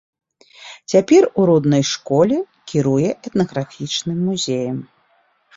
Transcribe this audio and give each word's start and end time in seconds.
Цяпер 0.93 1.27
у 1.41 1.45
роднай 1.49 1.83
школе 1.91 2.37
кіруе 2.71 3.13
этнаграфічным 3.27 4.17
музеем. 4.31 4.77